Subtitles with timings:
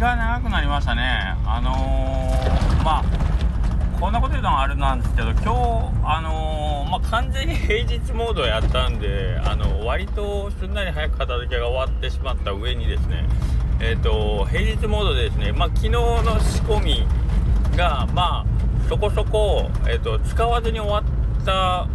[0.00, 1.36] が長くなりましたね。
[1.44, 3.04] あのー、まあ
[4.00, 5.48] こんなこと言うのはあれなんですけど今日
[6.02, 13.26] あのー、まあ、完全に平日モードやったんであの割とすんなり早く片付けが終わってしまった上にですね
[13.78, 17.06] えっ、ー、と平日モードでですねまあ、昨日の仕込み
[17.76, 21.86] がまあそこそこ、えーと、使わずに終わった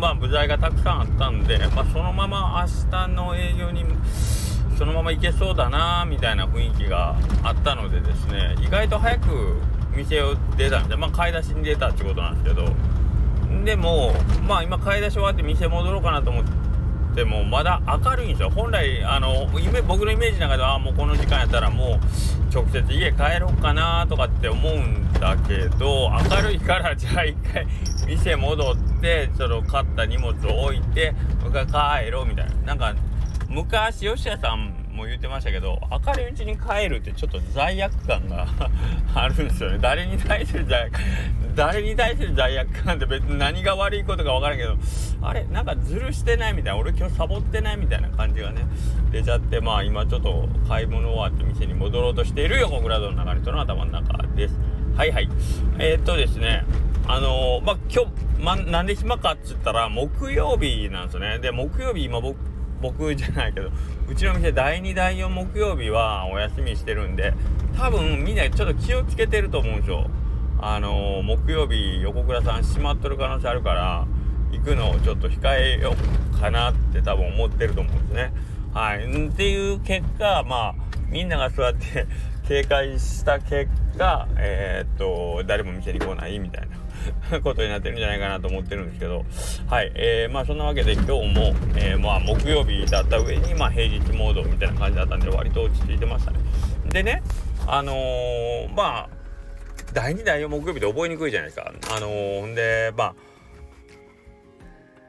[0.00, 3.84] まあ、部材がたくさんあったんで、まあ、そのまま明日の営業に
[4.82, 9.60] そのまま行けそうだなみたいな雰囲気があったのでですね意外と早く
[9.94, 12.68] 店を出たんでまあ買い出しに出たってことなんですけど。
[13.64, 14.12] でも
[14.48, 16.44] まあ今買い出し終わって店戻ろうかなと思っ
[17.14, 18.50] てもまだ明るいんですよ。
[18.50, 22.00] 本来あの夢僕のイメージの中ではあもうこの時間やったらも
[22.50, 27.68] う直接家帰ろうかなとかって思うんだけど明るいからじゃあ一回
[28.04, 32.74] 店戻ってその買った荷物を置いて僕は帰ろうみたいな。
[32.74, 32.96] なんか
[33.52, 38.46] 昔吉谷さんも言ってましたけど明るいうちに帰るってちょっと罪悪感が
[39.14, 39.78] あるんですよね。
[39.78, 40.92] 誰に対する罪悪
[41.54, 44.76] 誰に対する罪悪感って別に何が悪いことか分からんけど
[45.20, 48.62] あれなんかズルしてないみたいな俺今日サボってないみたいな感じがね
[49.10, 54.58] 出ちゃってまあ今ちょっと買い物終わって店に戻ろうとしている横倉殿の流れとの頭の中です。
[54.96, 55.28] はいはい。
[55.78, 56.64] えー、っとですね
[57.06, 61.38] あのー、まあ今日、ま、なんで暇かっつったら木曜日なんですよね。
[61.38, 62.51] で木曜日今僕
[62.82, 63.70] 僕じゃないけど
[64.08, 67.32] うちの店第2第4木曜日はお休みしてるんで
[67.76, 70.10] 多分みんなちょっと気をつけてると思うんですよ。
[70.64, 74.06] あのー、木曜日横倉さん閉まっとる可能性あるから
[74.52, 75.94] 行くのをちょっと控えよ
[76.34, 78.32] うかなって多分思ってると思うんですね。
[78.74, 79.28] はい。
[79.28, 80.74] っていう結果まあ
[81.08, 82.06] みんながそうやって
[82.46, 86.81] 警戒した結果えー、っと誰も店に来ないみたいな。
[87.42, 89.24] ことになってるんじゃないかなと思ってるんですけど。
[89.68, 96.38] はい、えー、まあそんなわけで今日も、えー、まあ木曜日だった上にまあ平日モードみたいな感じだったんで割と落ち着いてましたね。
[96.90, 97.22] でね
[97.66, 99.22] あのー、まあ
[99.92, 101.72] 第2第4木曜日で覚えにくいじゃないですか。
[101.94, 103.14] あのー、んでまあ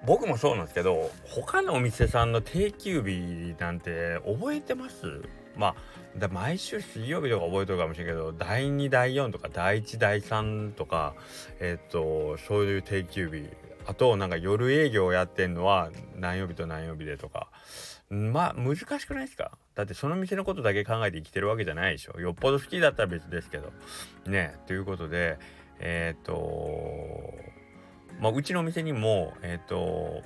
[0.06, 5.22] 僕もそうなんですけど他のお店さんの定休日なんて覚えてます？
[5.56, 5.76] まあ
[6.18, 11.14] だ毎週水曜日とか覚えてるかもしれんけど第2第4とか第1第3とか
[11.60, 13.50] えっ、とそういう定休日。
[13.86, 17.50] あとなんか夜営業をやってんのは何曜日と何曜日でとか。
[18.10, 19.52] まあ難しくないですか？
[19.76, 22.20] だってその店のことだけ考えて生きてるわけじゃないでしょ。
[22.20, 23.74] よっぽど好きだったら別ですけど。
[24.28, 25.40] ねということで
[25.80, 27.34] えっ、と
[28.20, 30.22] まあうちのお店にもえっ、と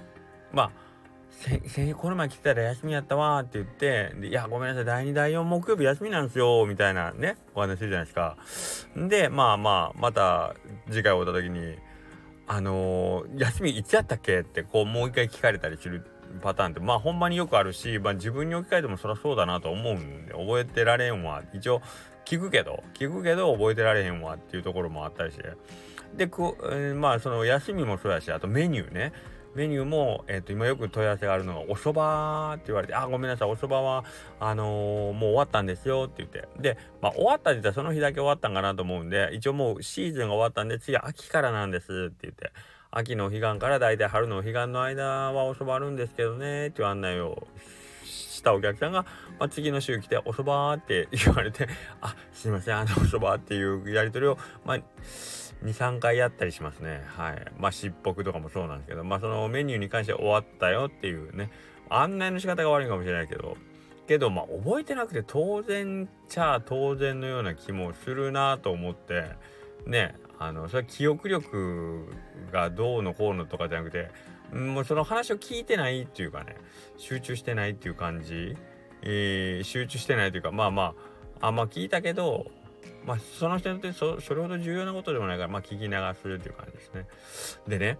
[0.52, 0.87] まあ
[1.30, 8.38] 先この前来てたら休みやったわって言っていやごめんなさい第2第4木曜日休みなんですよみたいなねお話するじゃないですか。
[8.96, 10.56] でまあまあまた
[10.90, 11.76] 次回会った時に
[12.48, 16.06] あのー、休みいつやったっけってこうもう一回聞かれたりする
[16.42, 21.44] パターンってまあほんまによくあるし、まあ、自分に置き換えてもそりゃそうだなと思うんで覚えてられんわ。
[21.54, 21.82] 一応
[22.26, 25.52] 聞くけど聞くけど覚えてられへんわっていうところもあったりして。
[26.16, 29.14] でこ、えー、まあその休みもそうやしあとメニューね。
[29.58, 34.06] メニューも、えー、と今よく問い合わせがあるのがお蕎麦って言われて「あごめんなさいお蕎麦は
[34.40, 36.48] あのー、もう終わったんですよ」って言って。
[36.62, 42.52] で、まあ、終わったって言ったらその日だけ終わったんかなと思うんで一応もうシーズンが終わったんで次は秋からなんですって言って
[42.92, 47.48] 秋の彼岸から大体春の彼岸の間はおそばあるんですけどねっていう案内を
[48.08, 49.06] したお客さんが、
[49.40, 51.68] まあ、次の週来て「お蕎麦」って言われて
[52.02, 54.78] 「あすいませんあのお蕎麦」っていうやり取りをまあ
[55.64, 57.04] 23回やったりしますね。
[57.08, 57.46] はい。
[57.58, 61.50] まあしっぽくとかもそうなんですけどまあそのメニューに関して終わったよっていうね。
[61.90, 63.58] 案内の仕方が悪いかもしれないけど。
[64.08, 69.26] けどまあ覚えてなくて当然ちゃ当然のような気もするなと思って
[69.86, 72.08] ねあのそれは記憶力
[72.52, 74.10] がどうのこうのとかじゃなくて
[74.54, 76.56] もうその話を聞いてないっていうかね
[76.98, 78.56] 集中してないっていう感じ、
[79.02, 80.94] えー、集中してないというかまあま
[81.42, 82.48] ああんま聞いたけど
[83.06, 85.90] まあ、その人によってそそれほど重要なことでもないから、まあ、聞き流
[86.22, 87.08] すっていう感じですね。
[87.66, 87.98] でね、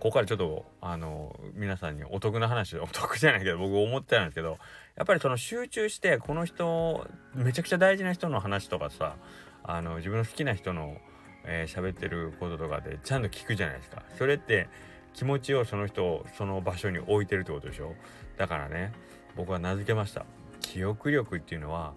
[0.00, 4.58] ここからちょっと、あの、皆さんにお得な話、 お得じゃないけど、僕思ってたんですけど、
[4.96, 9.16] やっぱりその集中して、この人、めちゃくちゃ大事な人の話とかさ、
[9.62, 10.98] あの、自分の好きな人の、
[11.44, 14.02] えー、喋ってることとかで、ちゃんと聞くじゃないですか。
[14.18, 14.68] それって、
[15.14, 17.94] 気持ちをその人、その場所に置いてるってことでしょ？
[18.36, 18.92] だからね、
[19.36, 20.26] 僕は名付けました。
[20.60, 21.94] 記憶力っていうのは、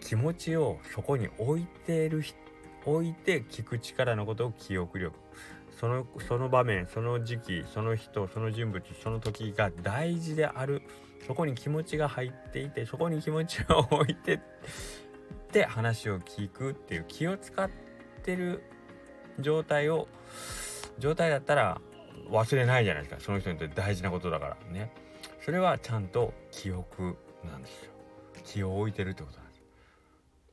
[0.00, 2.22] 気持ちをそこに置いてる
[2.84, 5.16] 置いて聞く力のことを記憶力
[5.80, 10.82] そのその場面その時期その人その人物その時が大事である
[11.26, 14.40] そこに気持ちが入っていてそこに気持ちを置いて
[15.52, 17.70] で話を聞くっていう気を使っ
[18.22, 18.62] てる
[19.40, 20.06] 状態を
[20.98, 21.80] 状態だったら
[22.30, 23.20] 忘れないじゃないですか。
[23.20, 24.56] その人にとって大事なことだから。
[24.72, 24.90] ね。
[25.44, 27.90] それはちゃんと記憶なんですよ。
[28.44, 29.38] 気を置いてるってこと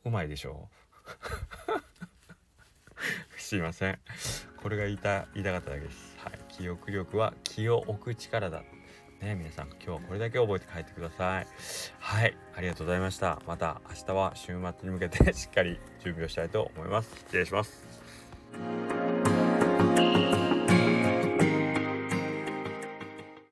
[0.03, 0.67] うまいでしょ？
[3.37, 3.99] う すいません。
[4.61, 6.17] これが言いた言いたかっただけです。
[6.23, 6.39] はい。
[6.49, 8.63] 記憶力は気を置く力だ。
[9.21, 11.47] ね皆さん今日はこれだけ覚えて帰ってください。
[11.99, 12.35] はい。
[12.55, 13.39] ありがとうございました。
[13.45, 17.15] また明日は週末に向けてしっかり準備をしたいと思います。
[17.17, 18.90] 失礼します。